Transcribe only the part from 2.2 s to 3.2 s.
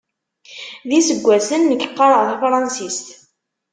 tafransist.